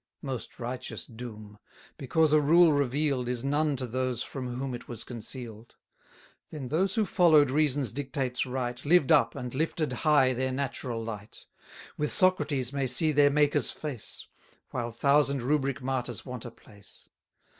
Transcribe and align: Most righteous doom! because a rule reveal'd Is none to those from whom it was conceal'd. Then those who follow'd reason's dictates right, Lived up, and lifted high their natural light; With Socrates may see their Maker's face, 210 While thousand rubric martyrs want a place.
Most 0.23 0.59
righteous 0.59 1.05
doom! 1.05 1.59
because 1.95 2.33
a 2.33 2.41
rule 2.41 2.73
reveal'd 2.73 3.29
Is 3.29 3.43
none 3.43 3.75
to 3.75 3.85
those 3.85 4.23
from 4.23 4.57
whom 4.57 4.73
it 4.73 4.87
was 4.87 5.03
conceal'd. 5.03 5.75
Then 6.49 6.69
those 6.69 6.95
who 6.95 7.05
follow'd 7.05 7.51
reason's 7.51 7.91
dictates 7.91 8.43
right, 8.47 8.83
Lived 8.83 9.11
up, 9.11 9.35
and 9.35 9.53
lifted 9.53 9.93
high 9.93 10.33
their 10.33 10.51
natural 10.51 11.03
light; 11.03 11.45
With 11.97 12.11
Socrates 12.11 12.73
may 12.73 12.87
see 12.87 13.11
their 13.11 13.29
Maker's 13.29 13.69
face, 13.71 14.25
210 14.71 14.71
While 14.71 14.89
thousand 14.89 15.43
rubric 15.43 15.83
martyrs 15.83 16.25
want 16.25 16.45
a 16.45 16.49
place. 16.49 17.07